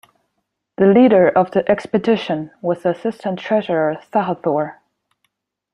The 0.77 0.87
leader 0.87 1.29
of 1.29 1.51
the 1.51 1.63
expedition 1.69 2.49
was 2.59 2.81
the 2.81 2.89
"assistant 2.89 3.37
treasurer" 3.37 4.01
Sahathor. 4.11 4.77